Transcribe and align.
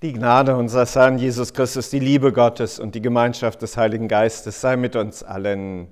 Die 0.00 0.12
Gnade 0.12 0.54
unseres 0.54 0.94
Herrn 0.94 1.18
Jesus 1.18 1.52
Christus, 1.52 1.90
die 1.90 1.98
Liebe 1.98 2.32
Gottes 2.32 2.78
und 2.78 2.94
die 2.94 3.02
Gemeinschaft 3.02 3.60
des 3.62 3.76
Heiligen 3.76 4.06
Geistes 4.06 4.60
sei 4.60 4.76
mit 4.76 4.94
uns 4.94 5.24
allen. 5.24 5.88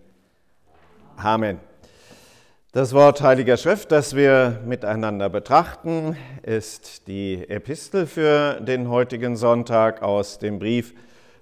Amen. 1.16 1.58
Das 2.70 2.92
Wort 2.92 3.20
Heiliger 3.20 3.56
Schrift, 3.56 3.90
das 3.90 4.14
wir 4.14 4.60
miteinander 4.64 5.28
betrachten, 5.28 6.16
ist 6.42 7.08
die 7.08 7.50
Epistel 7.50 8.06
für 8.06 8.60
den 8.60 8.88
heutigen 8.90 9.34
Sonntag 9.34 10.02
aus 10.02 10.38
dem 10.38 10.60
Brief 10.60 10.94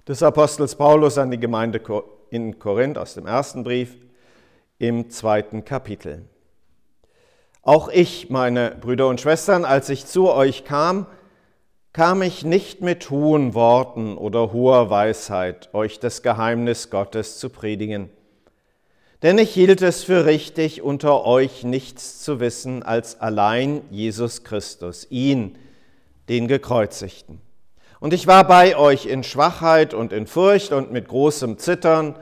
des 0.07 0.23
Apostels 0.23 0.73
Paulus 0.73 1.19
an 1.19 1.29
die 1.29 1.39
Gemeinde 1.39 1.79
in 2.31 2.57
Korinth 2.57 2.97
aus 2.97 3.13
dem 3.13 3.27
ersten 3.27 3.63
Brief 3.63 3.95
im 4.79 5.11
zweiten 5.11 5.65
Kapitel. 5.65 6.23
Auch 7.61 7.89
ich, 7.89 8.31
meine 8.31 8.71
Brüder 8.71 9.07
und 9.07 9.21
Schwestern, 9.21 9.65
als 9.65 9.89
ich 9.89 10.07
zu 10.07 10.31
euch 10.31 10.65
kam, 10.65 11.05
kam 11.95 12.21
ich 12.21 12.43
nicht 12.43 12.81
mit 12.81 13.09
hohen 13.09 13.53
Worten 13.53 14.17
oder 14.17 14.51
hoher 14.51 14.89
Weisheit, 14.89 15.69
euch 15.71 15.97
das 15.97 16.21
Geheimnis 16.23 16.89
Gottes 16.89 17.39
zu 17.39 17.49
predigen. 17.49 18.09
Denn 19.23 19.37
ich 19.37 19.53
hielt 19.53 19.81
es 19.81 20.03
für 20.03 20.25
richtig, 20.25 20.81
unter 20.81 21.23
euch 21.23 21.63
nichts 21.63 22.21
zu 22.21 22.41
wissen 22.41 22.83
als 22.83 23.21
allein 23.21 23.81
Jesus 23.91 24.43
Christus, 24.43 25.07
ihn, 25.09 25.57
den 26.27 26.49
Gekreuzigten. 26.49 27.39
Und 28.01 28.13
ich 28.13 28.27
war 28.27 28.45
bei 28.45 28.75
euch 28.75 29.05
in 29.05 29.23
Schwachheit 29.23 29.93
und 29.93 30.11
in 30.11 30.27
Furcht 30.27 30.73
und 30.73 30.91
mit 30.91 31.07
großem 31.07 31.57
Zittern, 31.59 32.15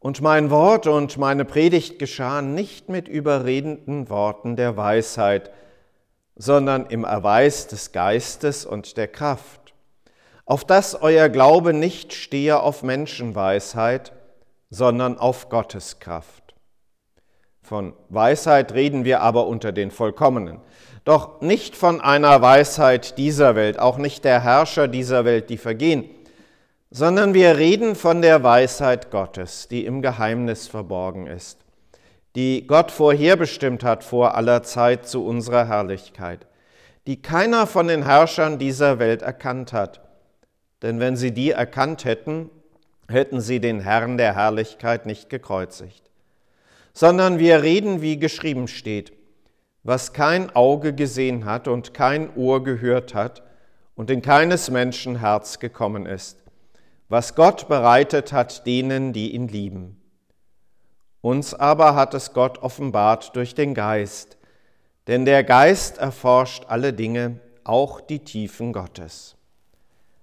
und 0.00 0.20
mein 0.20 0.50
Wort 0.50 0.88
und 0.88 1.16
meine 1.16 1.44
Predigt 1.44 2.00
geschahen 2.00 2.56
nicht 2.56 2.88
mit 2.88 3.06
überredenden 3.06 4.10
Worten 4.10 4.56
der 4.56 4.76
Weisheit, 4.76 5.52
sondern 6.36 6.86
im 6.86 7.04
Erweis 7.04 7.66
des 7.66 7.92
Geistes 7.92 8.66
und 8.66 8.96
der 8.96 9.08
Kraft, 9.08 9.74
auf 10.44 10.64
dass 10.64 10.94
euer 10.94 11.28
Glaube 11.28 11.72
nicht 11.72 12.12
stehe 12.12 12.60
auf 12.60 12.82
Menschenweisheit, 12.82 14.12
sondern 14.70 15.18
auf 15.18 15.48
Gottes 15.48 15.98
Kraft. 15.98 16.54
Von 17.62 17.94
Weisheit 18.10 18.74
reden 18.74 19.04
wir 19.04 19.22
aber 19.22 19.46
unter 19.46 19.72
den 19.72 19.90
Vollkommenen, 19.90 20.60
doch 21.04 21.40
nicht 21.40 21.74
von 21.74 22.00
einer 22.00 22.42
Weisheit 22.42 23.16
dieser 23.18 23.56
Welt, 23.56 23.78
auch 23.78 23.96
nicht 23.96 24.24
der 24.24 24.42
Herrscher 24.42 24.88
dieser 24.88 25.24
Welt, 25.24 25.50
die 25.50 25.56
vergehen, 25.56 26.08
sondern 26.90 27.34
wir 27.34 27.56
reden 27.56 27.96
von 27.96 28.22
der 28.22 28.42
Weisheit 28.42 29.10
Gottes, 29.10 29.68
die 29.68 29.84
im 29.84 30.02
Geheimnis 30.02 30.68
verborgen 30.68 31.26
ist 31.26 31.65
die 32.36 32.66
Gott 32.66 32.90
vorherbestimmt 32.90 33.82
hat 33.82 34.04
vor 34.04 34.34
aller 34.34 34.62
Zeit 34.62 35.08
zu 35.08 35.24
unserer 35.24 35.66
Herrlichkeit, 35.66 36.46
die 37.06 37.22
keiner 37.22 37.66
von 37.66 37.88
den 37.88 38.04
Herrschern 38.04 38.58
dieser 38.58 38.98
Welt 38.98 39.22
erkannt 39.22 39.72
hat. 39.72 40.02
Denn 40.82 41.00
wenn 41.00 41.16
sie 41.16 41.32
die 41.32 41.52
erkannt 41.52 42.04
hätten, 42.04 42.50
hätten 43.08 43.40
sie 43.40 43.58
den 43.58 43.80
Herrn 43.80 44.18
der 44.18 44.34
Herrlichkeit 44.34 45.06
nicht 45.06 45.30
gekreuzigt. 45.30 46.10
Sondern 46.92 47.38
wir 47.38 47.62
reden, 47.62 48.02
wie 48.02 48.18
geschrieben 48.18 48.68
steht, 48.68 49.12
was 49.82 50.12
kein 50.12 50.54
Auge 50.54 50.92
gesehen 50.92 51.46
hat 51.46 51.68
und 51.68 51.94
kein 51.94 52.34
Ohr 52.36 52.62
gehört 52.62 53.14
hat 53.14 53.42
und 53.94 54.10
in 54.10 54.20
keines 54.20 54.70
Menschen 54.70 55.20
Herz 55.20 55.58
gekommen 55.58 56.04
ist, 56.04 56.42
was 57.08 57.34
Gott 57.34 57.68
bereitet 57.68 58.32
hat 58.32 58.66
denen, 58.66 59.14
die 59.14 59.34
ihn 59.34 59.48
lieben. 59.48 59.95
Uns 61.26 61.54
aber 61.54 61.96
hat 61.96 62.14
es 62.14 62.34
Gott 62.34 62.58
offenbart 62.58 63.34
durch 63.34 63.56
den 63.56 63.74
Geist, 63.74 64.36
denn 65.08 65.24
der 65.24 65.42
Geist 65.42 65.98
erforscht 65.98 66.66
alle 66.68 66.92
Dinge, 66.92 67.40
auch 67.64 68.00
die 68.00 68.20
Tiefen 68.20 68.72
Gottes. 68.72 69.34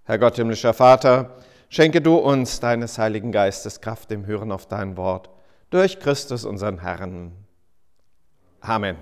Herr 0.05 0.17
Gott, 0.17 0.37
himmlischer 0.37 0.73
Vater, 0.73 1.35
schenke 1.67 1.99
du 1.99 2.15
uns 2.15 2.61
deines 2.61 2.97
Heiligen 2.97 3.33
Geistes 3.33 3.81
Kraft 3.81 4.13
im 4.13 4.25
Hören 4.25 4.49
auf 4.49 4.65
dein 4.65 4.95
Wort, 4.95 5.29
durch 5.71 5.99
Christus 5.99 6.45
unseren 6.45 6.79
Herrn. 6.79 7.33
Amen. 8.61 8.95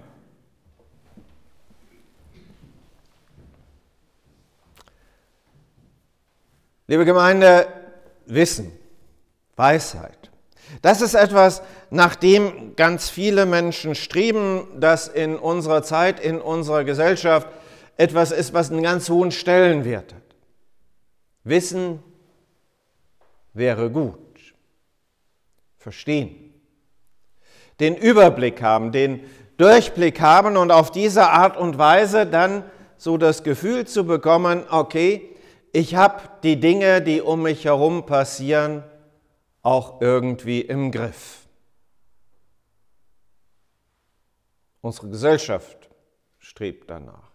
Liebe 6.87 7.05
Gemeinde, 7.05 7.67
Wissen, 8.25 8.71
Weisheit, 9.55 10.20
das 10.81 11.01
ist 11.01 11.13
etwas, 11.13 11.61
nach 11.89 12.15
dem 12.15 12.75
ganz 12.75 13.09
viele 13.09 13.45
Menschen 13.45 13.95
streben, 13.95 14.67
das 14.79 15.07
in 15.07 15.35
unserer 15.35 15.83
Zeit, 15.83 16.19
in 16.19 16.39
unserer 16.39 16.83
Gesellschaft 16.83 17.47
etwas 17.97 18.31
ist, 18.31 18.53
was 18.53 18.71
einen 18.71 18.83
ganz 18.83 19.09
hohen 19.09 19.31
Stellenwert 19.31 20.13
hat. 20.13 20.21
Wissen 21.43 22.01
wäre 23.53 23.89
gut. 23.89 24.17
Verstehen. 25.77 26.53
Den 27.79 27.95
Überblick 27.95 28.61
haben, 28.61 28.91
den 28.91 29.21
Durchblick 29.57 30.21
haben 30.21 30.57
und 30.57 30.71
auf 30.71 30.91
diese 30.91 31.27
Art 31.29 31.57
und 31.57 31.77
Weise 31.77 32.25
dann 32.25 32.63
so 32.97 33.17
das 33.17 33.43
Gefühl 33.43 33.85
zu 33.85 34.05
bekommen, 34.05 34.63
okay, 34.69 35.29
ich 35.71 35.95
habe 35.95 36.21
die 36.43 36.59
Dinge, 36.59 37.01
die 37.01 37.21
um 37.21 37.43
mich 37.43 37.65
herum 37.65 38.05
passieren, 38.05 38.83
auch 39.61 40.01
irgendwie 40.01 40.61
im 40.61 40.91
Griff. 40.91 41.47
Unsere 44.81 45.09
Gesellschaft 45.09 45.89
strebt 46.39 46.89
danach. 46.89 47.31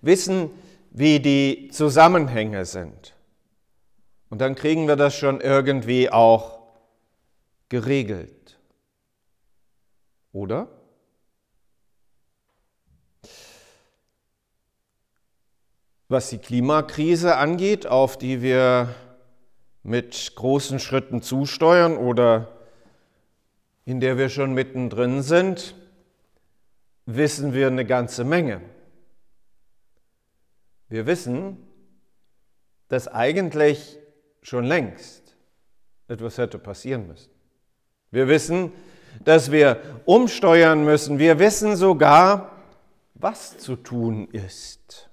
Wissen, 0.00 0.50
wie 0.90 1.20
die 1.20 1.68
Zusammenhänge 1.72 2.64
sind. 2.64 3.14
Und 4.30 4.40
dann 4.40 4.54
kriegen 4.54 4.88
wir 4.88 4.96
das 4.96 5.14
schon 5.14 5.40
irgendwie 5.40 6.10
auch 6.10 6.62
geregelt. 7.68 8.58
Oder? 10.32 10.68
Was 16.08 16.30
die 16.30 16.38
Klimakrise 16.38 17.36
angeht, 17.36 17.86
auf 17.86 18.16
die 18.18 18.40
wir 18.40 18.94
mit 19.82 20.32
großen 20.34 20.78
Schritten 20.78 21.22
zusteuern 21.22 21.96
oder 21.96 22.48
in 23.84 24.00
der 24.00 24.16
wir 24.18 24.28
schon 24.28 24.52
mittendrin 24.54 25.22
sind, 25.22 25.74
wissen 27.06 27.52
wir 27.52 27.66
eine 27.66 27.84
ganze 27.84 28.24
Menge. 28.24 28.60
Wir 30.88 31.06
wissen, 31.06 31.56
dass 32.88 33.08
eigentlich 33.08 33.98
schon 34.42 34.64
längst 34.64 35.36
etwas 36.08 36.38
hätte 36.38 36.58
passieren 36.58 37.06
müssen. 37.06 37.30
Wir 38.10 38.28
wissen, 38.28 38.72
dass 39.24 39.50
wir 39.50 39.80
umsteuern 40.04 40.84
müssen. 40.84 41.18
Wir 41.18 41.38
wissen 41.38 41.76
sogar, 41.76 42.50
was 43.14 43.58
zu 43.58 43.76
tun 43.76 44.28
ist. 44.28 45.10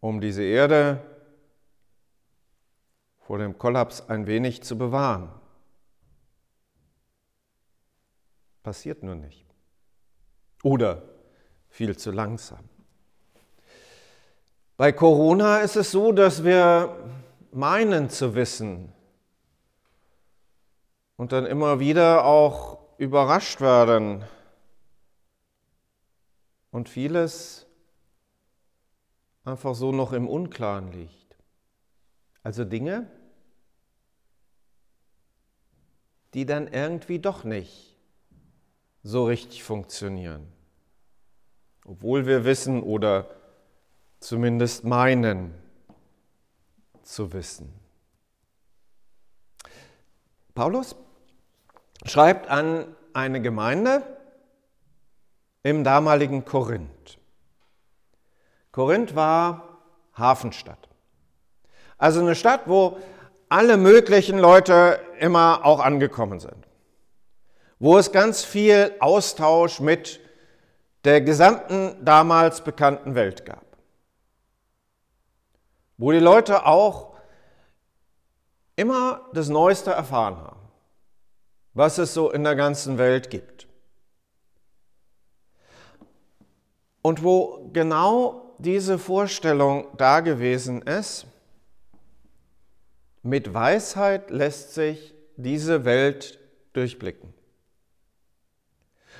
Um 0.00 0.20
diese 0.20 0.42
Erde 0.42 1.00
vor 3.18 3.38
dem 3.38 3.58
Kollaps 3.58 4.08
ein 4.08 4.26
wenig 4.26 4.62
zu 4.62 4.76
bewahren. 4.76 5.30
Passiert 8.62 9.02
nur 9.02 9.14
nicht. 9.14 9.46
Oder 10.62 11.02
viel 11.68 11.96
zu 11.96 12.10
langsam. 12.10 12.68
Bei 14.76 14.92
Corona 14.92 15.58
ist 15.58 15.76
es 15.76 15.90
so, 15.90 16.12
dass 16.12 16.42
wir 16.42 16.96
meinen 17.52 18.10
zu 18.10 18.34
wissen 18.34 18.92
und 21.16 21.32
dann 21.32 21.46
immer 21.46 21.80
wieder 21.80 22.24
auch 22.24 22.78
überrascht 22.96 23.60
werden 23.60 24.24
und 26.70 26.88
vieles 26.88 27.66
einfach 29.44 29.74
so 29.74 29.92
noch 29.92 30.12
im 30.12 30.28
Unklaren 30.28 30.92
liegt. 30.92 31.36
Also 32.42 32.64
Dinge, 32.64 33.10
die 36.34 36.46
dann 36.46 36.68
irgendwie 36.68 37.18
doch 37.18 37.44
nicht 37.44 37.96
so 39.02 39.24
richtig 39.24 39.62
funktionieren. 39.62 40.46
Obwohl 41.84 42.26
wir 42.26 42.44
wissen 42.44 42.82
oder 42.82 43.28
zumindest 44.20 44.84
meinen 44.84 45.54
zu 47.02 47.32
wissen. 47.32 47.72
Paulus 50.54 50.94
schreibt 52.04 52.48
an 52.48 52.94
eine 53.12 53.40
Gemeinde 53.40 54.02
im 55.62 55.84
damaligen 55.84 56.44
Korinth. 56.44 57.19
Korinth 58.72 59.14
war 59.14 59.78
Hafenstadt. 60.14 60.88
Also 61.98 62.20
eine 62.20 62.34
Stadt, 62.34 62.62
wo 62.66 62.98
alle 63.48 63.76
möglichen 63.76 64.38
Leute 64.38 65.00
immer 65.18 65.64
auch 65.64 65.80
angekommen 65.80 66.40
sind. 66.40 66.66
Wo 67.78 67.98
es 67.98 68.12
ganz 68.12 68.44
viel 68.44 68.94
Austausch 69.00 69.80
mit 69.80 70.20
der 71.04 71.20
gesamten 71.20 71.96
damals 72.04 72.62
bekannten 72.62 73.14
Welt 73.14 73.44
gab. 73.44 73.64
Wo 75.96 76.12
die 76.12 76.18
Leute 76.18 76.66
auch 76.66 77.16
immer 78.76 79.28
das 79.32 79.48
Neueste 79.48 79.90
erfahren 79.90 80.36
haben, 80.36 80.60
was 81.74 81.98
es 81.98 82.14
so 82.14 82.30
in 82.30 82.44
der 82.44 82.56
ganzen 82.56 82.98
Welt 82.98 83.30
gibt. 83.30 83.66
Und 87.02 87.22
wo 87.22 87.68
genau 87.72 88.49
diese 88.62 88.98
Vorstellung 88.98 89.86
da 89.96 90.20
gewesen 90.20 90.82
ist, 90.82 91.26
mit 93.22 93.52
Weisheit 93.52 94.30
lässt 94.30 94.74
sich 94.74 95.14
diese 95.36 95.84
Welt 95.84 96.38
durchblicken. 96.72 97.32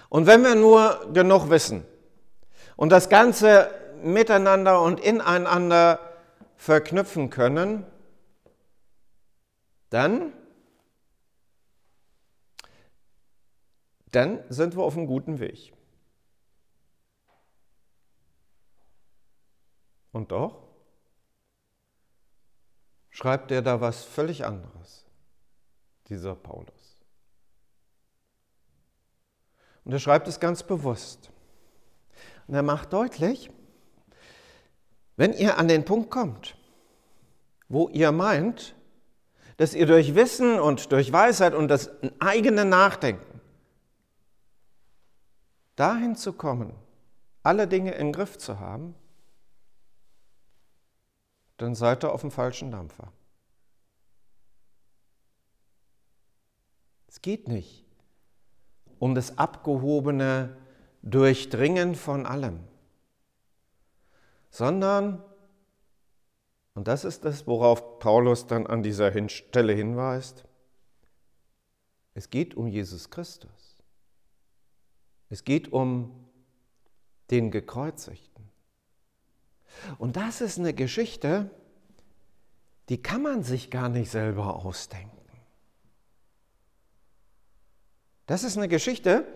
Und 0.08 0.26
wenn 0.26 0.42
wir 0.42 0.54
nur 0.54 1.10
genug 1.12 1.50
wissen 1.50 1.84
und 2.76 2.90
das 2.90 3.08
Ganze 3.08 3.70
miteinander 4.02 4.82
und 4.82 5.00
ineinander 5.00 6.00
verknüpfen 6.56 7.30
können, 7.30 7.86
dann, 9.90 10.32
dann 14.12 14.42
sind 14.48 14.76
wir 14.76 14.82
auf 14.82 14.96
einem 14.96 15.06
guten 15.06 15.40
Weg. 15.40 15.72
Und 20.12 20.32
doch 20.32 20.68
schreibt 23.10 23.50
er 23.50 23.62
da 23.62 23.80
was 23.80 24.04
völlig 24.04 24.44
anderes, 24.44 25.04
dieser 26.08 26.34
Paulus. 26.34 27.00
Und 29.84 29.92
er 29.92 29.98
schreibt 29.98 30.28
es 30.28 30.40
ganz 30.40 30.62
bewusst. 30.62 31.30
Und 32.46 32.54
er 32.54 32.62
macht 32.62 32.92
deutlich, 32.92 33.50
wenn 35.16 35.32
ihr 35.32 35.58
an 35.58 35.68
den 35.68 35.84
Punkt 35.84 36.10
kommt, 36.10 36.56
wo 37.68 37.88
ihr 37.88 38.10
meint, 38.10 38.74
dass 39.56 39.74
ihr 39.74 39.86
durch 39.86 40.14
Wissen 40.14 40.58
und 40.58 40.90
durch 40.92 41.12
Weisheit 41.12 41.54
und 41.54 41.68
das 41.68 41.90
eigene 42.18 42.64
Nachdenken 42.64 43.40
dahin 45.76 46.16
zu 46.16 46.32
kommen, 46.32 46.74
alle 47.42 47.68
Dinge 47.68 47.92
im 47.92 48.12
Griff 48.12 48.38
zu 48.38 48.58
haben, 48.58 48.94
dann 51.62 51.74
seid 51.74 52.04
ihr 52.04 52.12
auf 52.12 52.22
dem 52.22 52.30
falschen 52.30 52.70
Dampfer. 52.70 53.12
Es 57.06 57.20
geht 57.20 57.48
nicht 57.48 57.84
um 58.98 59.14
das 59.14 59.38
abgehobene 59.38 60.56
Durchdringen 61.02 61.94
von 61.94 62.26
allem, 62.26 62.60
sondern, 64.50 65.22
und 66.74 66.86
das 66.88 67.04
ist 67.04 67.24
das, 67.24 67.46
worauf 67.46 67.98
Paulus 67.98 68.46
dann 68.46 68.66
an 68.66 68.82
dieser 68.82 69.10
Stelle 69.28 69.72
hinweist, 69.72 70.44
es 72.14 72.30
geht 72.30 72.54
um 72.54 72.66
Jesus 72.66 73.10
Christus. 73.10 73.82
Es 75.30 75.44
geht 75.44 75.72
um 75.72 76.28
den 77.30 77.50
Gekreuzigten. 77.50 78.49
Und 79.98 80.16
das 80.16 80.40
ist 80.40 80.58
eine 80.58 80.74
Geschichte, 80.74 81.50
die 82.88 83.00
kann 83.00 83.22
man 83.22 83.42
sich 83.42 83.70
gar 83.70 83.88
nicht 83.88 84.10
selber 84.10 84.56
ausdenken. 84.56 85.16
Das 88.26 88.44
ist 88.44 88.56
eine 88.56 88.68
Geschichte, 88.68 89.26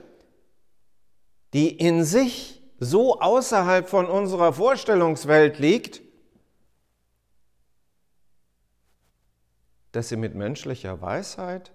die 1.53 1.69
in 1.69 2.05
sich 2.05 2.63
so 2.79 3.21
außerhalb 3.21 3.89
von 3.89 4.07
unserer 4.07 4.53
Vorstellungswelt 4.53 5.59
liegt, 5.59 6.03
dass 9.93 10.09
sie 10.09 10.17
mit 10.17 10.35
menschlicher 10.35 11.01
Weisheit 11.01 11.73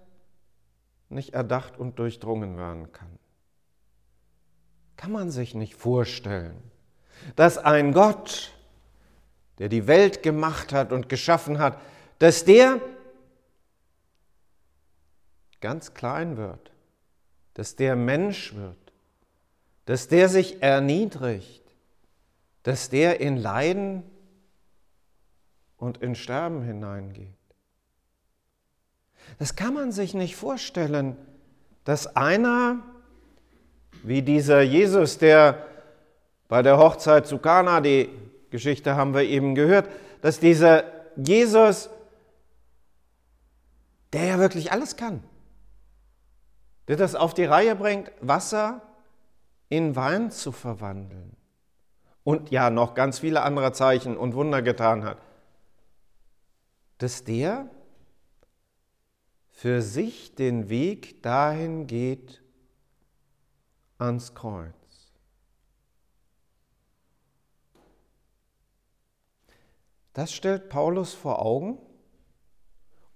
nicht 1.08 1.34
erdacht 1.34 1.78
und 1.78 1.98
durchdrungen 1.98 2.56
werden 2.56 2.92
kann. 2.92 3.18
Kann 4.96 5.12
man 5.12 5.30
sich 5.30 5.54
nicht 5.54 5.74
vorstellen, 5.74 6.69
dass 7.36 7.58
ein 7.58 7.92
Gott, 7.92 8.52
der 9.58 9.68
die 9.68 9.86
Welt 9.86 10.22
gemacht 10.22 10.72
hat 10.72 10.92
und 10.92 11.08
geschaffen 11.08 11.58
hat, 11.58 11.78
dass 12.18 12.44
der 12.44 12.80
ganz 15.60 15.94
klein 15.94 16.36
wird 16.36 16.70
dass 17.60 17.76
der 17.76 17.96
Mensch 17.96 18.54
wird, 18.54 18.78
dass 19.84 20.08
der 20.08 20.28
sich 20.28 20.62
erniedrigt, 20.62 21.62
dass 22.62 22.88
der 22.88 23.20
in 23.20 23.36
Leiden 23.36 24.02
und 25.76 25.98
in 25.98 26.14
Sterben 26.14 26.62
hineingeht. 26.62 27.28
Das 29.38 29.56
kann 29.56 29.74
man 29.74 29.92
sich 29.92 30.14
nicht 30.14 30.36
vorstellen, 30.36 31.16
dass 31.84 32.16
einer, 32.16 32.82
wie 34.02 34.22
dieser 34.22 34.62
Jesus, 34.62 35.18
der 35.18 35.66
bei 36.50 36.62
der 36.62 36.78
Hochzeit 36.78 37.28
zu 37.28 37.38
Kana, 37.38 37.80
die 37.80 38.10
Geschichte 38.50 38.96
haben 38.96 39.14
wir 39.14 39.22
eben 39.22 39.54
gehört, 39.54 39.88
dass 40.20 40.40
dieser 40.40 40.82
Jesus, 41.16 41.88
der 44.12 44.24
ja 44.24 44.38
wirklich 44.40 44.72
alles 44.72 44.96
kann, 44.96 45.22
der 46.88 46.96
das 46.96 47.14
auf 47.14 47.34
die 47.34 47.44
Reihe 47.44 47.76
bringt, 47.76 48.10
Wasser 48.20 48.82
in 49.68 49.94
Wein 49.94 50.32
zu 50.32 50.50
verwandeln. 50.50 51.36
Und 52.24 52.50
ja, 52.50 52.68
noch 52.68 52.94
ganz 52.94 53.20
viele 53.20 53.42
andere 53.42 53.72
Zeichen 53.72 54.16
und 54.16 54.34
Wunder 54.34 54.60
getan 54.60 55.04
hat. 55.04 55.18
Dass 56.98 57.22
der 57.22 57.70
für 59.50 59.82
sich 59.82 60.34
den 60.34 60.68
Weg 60.68 61.22
dahin 61.22 61.86
geht 61.86 62.42
ans 63.98 64.34
Kreuz. 64.34 64.79
Das 70.12 70.32
stellt 70.32 70.68
Paulus 70.68 71.14
vor 71.14 71.40
Augen, 71.40 71.78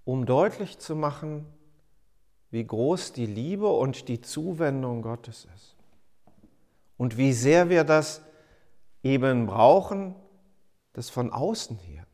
um 0.05 0.27
deutlich 0.27 0.79
zu 0.79 0.95
machen, 0.95 1.47
wie 2.51 2.65
groß 2.65 3.13
die 3.13 3.27
Liebe 3.27 3.69
und 3.69 4.09
die 4.09 4.21
Zuwendung 4.21 5.03
Gottes 5.03 5.49
ist. 5.55 5.77
Und 6.97 7.17
wie 7.17 7.33
sehr 7.33 7.69
wir 7.69 7.83
das 7.83 8.23
eben 9.03 9.47
brauchen, 9.47 10.15
das 10.93 11.11
von 11.11 11.33
außen 11.33 11.77
her. 11.79 12.07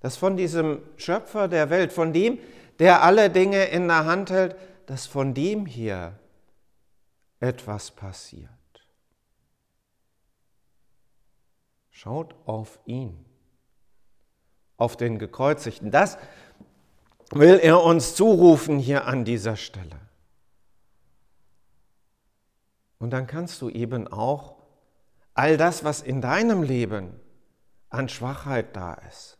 Das 0.00 0.16
von 0.16 0.36
diesem 0.36 0.82
Schöpfer 0.96 1.48
der 1.48 1.70
Welt, 1.70 1.92
von 1.92 2.12
dem, 2.12 2.38
der 2.78 3.02
alle 3.02 3.30
Dinge 3.30 3.64
in 3.64 3.88
der 3.88 4.04
Hand 4.04 4.30
hält, 4.30 4.56
dass 4.86 5.06
von 5.06 5.32
dem 5.32 5.64
hier 5.64 6.18
etwas 7.40 7.90
passiert. 7.90 8.50
Schaut 11.90 12.34
auf 12.46 12.78
ihn, 12.84 13.24
auf 14.82 14.96
den 14.96 15.18
Gekreuzigten. 15.18 15.92
Das 15.92 16.18
will 17.30 17.60
er 17.62 17.82
uns 17.82 18.16
zurufen 18.16 18.78
hier 18.78 19.06
an 19.06 19.24
dieser 19.24 19.56
Stelle. 19.56 20.00
Und 22.98 23.10
dann 23.10 23.26
kannst 23.26 23.62
du 23.62 23.70
eben 23.70 24.08
auch 24.08 24.56
all 25.34 25.56
das, 25.56 25.84
was 25.84 26.02
in 26.02 26.20
deinem 26.20 26.62
Leben 26.62 27.18
an 27.90 28.08
Schwachheit 28.08 28.74
da 28.74 28.94
ist, 28.94 29.38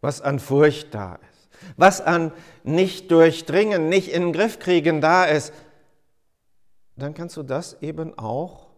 was 0.00 0.20
an 0.22 0.38
Furcht 0.38 0.94
da 0.94 1.16
ist, 1.16 1.50
was 1.76 2.00
an 2.00 2.32
nicht 2.64 3.10
durchdringen, 3.10 3.88
nicht 3.88 4.08
in 4.08 4.22
den 4.22 4.32
Griff 4.32 4.58
kriegen 4.58 5.00
da 5.00 5.24
ist, 5.24 5.52
dann 6.96 7.14
kannst 7.14 7.36
du 7.36 7.42
das 7.42 7.82
eben 7.82 8.18
auch 8.18 8.68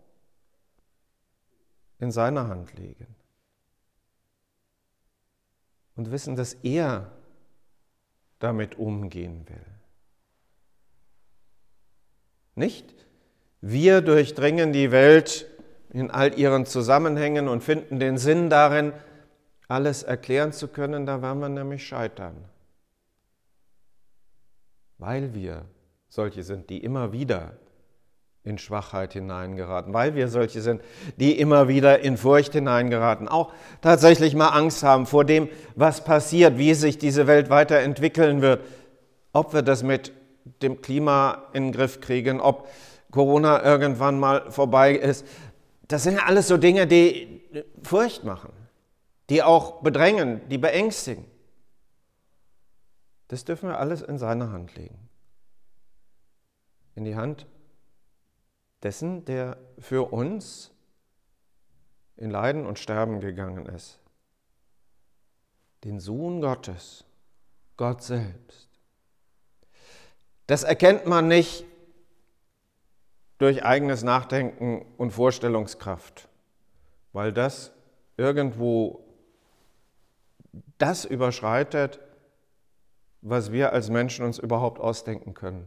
in 1.99 2.10
seiner 2.10 2.49
Hand 2.49 2.76
legen. 2.78 3.19
Und 5.97 6.11
wissen, 6.11 6.37
dass 6.37 6.54
er 6.54 7.11
damit 8.38 8.78
umgehen 8.78 9.47
will. 9.49 9.66
Nicht? 12.54 12.94
Wir 13.61 14.00
durchdringen 14.00 14.73
die 14.73 14.90
Welt 14.90 15.47
in 15.90 16.11
all 16.11 16.38
ihren 16.38 16.66
Zusammenhängen 16.66 17.49
und 17.49 17.62
finden 17.62 17.99
den 17.99 18.16
Sinn 18.16 18.49
darin, 18.49 18.92
alles 19.68 20.02
erklären 20.02 20.52
zu 20.52 20.68
können, 20.68 21.06
da 21.06 21.23
werden 21.23 21.40
wir 21.40 21.49
nämlich 21.49 21.87
scheitern. 21.87 22.44
Weil 24.99 25.35
wir 25.35 25.64
solche 26.09 26.42
sind, 26.42 26.70
die 26.70 26.82
immer 26.82 27.12
wieder 27.12 27.52
in 28.42 28.56
Schwachheit 28.59 29.12
hineingeraten, 29.12 29.92
weil 29.92 30.14
wir 30.14 30.28
solche 30.28 30.62
sind, 30.62 30.82
die 31.16 31.38
immer 31.38 31.68
wieder 31.68 32.00
in 32.00 32.16
Furcht 32.16 32.54
hineingeraten, 32.54 33.28
auch 33.28 33.52
tatsächlich 33.82 34.35
mal 34.35 34.49
Angst 34.49 34.82
haben 34.82 35.06
vor 35.06 35.25
dem, 35.25 35.49
was 35.76 36.04
passiert, 36.04 36.56
wie 36.56 36.73
sich 36.75 36.97
diese 36.97 37.26
Welt 37.26 37.50
weiterentwickeln 37.50 38.40
wird, 38.40 38.62
ob 39.32 39.52
wir 39.52 39.62
das 39.62 39.82
mit 39.82 40.12
dem 40.62 40.80
Klima 40.80 41.49
in 41.52 41.64
den 41.64 41.73
Griff 41.73 42.00
kriegen, 42.00 42.40
ob 42.40 42.68
Corona 43.11 43.62
irgendwann 43.62 44.18
mal 44.18 44.50
vorbei 44.50 44.94
ist. 44.94 45.26
Das 45.88 46.04
sind 46.04 46.14
ja 46.14 46.25
alles 46.25 46.49
so 46.49 46.56
Dinge, 46.56 46.87
die 46.87 47.42
Furcht 47.82 48.25
machen, 48.25 48.52
die 49.28 49.42
auch 49.42 49.82
bedrängen, 49.82 50.40
die 50.49 50.59
beängstigen. 50.59 51.26
Das 53.28 53.44
dürfen 53.44 53.68
wir 53.68 53.78
alles 53.78 54.00
in 54.00 54.18
seine 54.18 54.50
Hand 54.50 54.75
legen. 54.76 54.99
In 56.94 57.04
die 57.04 57.16
Hand 57.16 57.47
dessen, 58.82 59.25
der 59.25 59.58
für 59.78 60.12
uns 60.12 60.70
in 62.16 62.30
Leiden 62.30 62.66
und 62.66 62.78
Sterben 62.78 63.20
gegangen 63.20 63.66
ist. 63.66 63.99
Den 65.84 66.00
Sohn 66.00 66.40
Gottes, 66.40 67.04
Gott 67.76 68.02
selbst. 68.02 68.68
Das 70.46 70.62
erkennt 70.62 71.06
man 71.06 71.28
nicht 71.28 71.64
durch 73.38 73.64
eigenes 73.64 74.02
Nachdenken 74.02 74.84
und 74.99 75.12
Vorstellungskraft, 75.12 76.28
weil 77.12 77.32
das 77.32 77.72
irgendwo 78.18 79.02
das 80.76 81.06
überschreitet, 81.06 82.00
was 83.22 83.52
wir 83.52 83.72
als 83.72 83.88
Menschen 83.88 84.26
uns 84.26 84.38
überhaupt 84.38 84.78
ausdenken 84.78 85.32
können. 85.32 85.66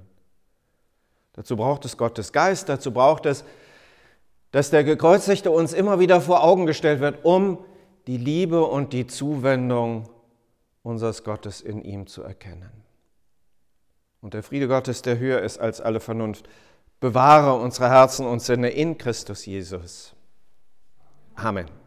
Dazu 1.34 1.58
braucht 1.58 1.86
es 1.86 1.98
Gottes 1.98 2.32
Geist, 2.32 2.70
dazu 2.70 2.92
braucht 2.92 3.26
es, 3.26 3.44
dass 4.52 4.70
der 4.70 4.84
Gekreuzigte 4.84 5.50
uns 5.50 5.74
immer 5.74 6.00
wieder 6.00 6.22
vor 6.22 6.44
Augen 6.44 6.66
gestellt 6.66 7.00
wird, 7.00 7.26
um 7.26 7.58
die 8.06 8.18
Liebe 8.18 8.64
und 8.64 8.94
die 8.94 9.08
Zuwendung 9.08 10.10
unseres 10.84 11.24
Gottes 11.24 11.62
in 11.62 11.82
ihm 11.82 12.06
zu 12.08 12.22
erkennen. 12.22 12.84
Und 14.22 14.36
der 14.36 14.44
Friede 14.44 14.68
Gottes, 14.68 15.02
der 15.02 15.18
höher 15.18 15.42
ist 15.42 15.58
als 15.60 15.82
alle 15.82 16.00
Vernunft, 16.00 16.48
bewahre 17.00 17.56
unsere 17.56 17.90
Herzen 17.90 18.26
und 18.26 18.42
Sinne 18.42 18.70
in 18.70 18.98
Christus 18.98 19.46
Jesus. 19.46 20.14
Amen. 21.36 21.83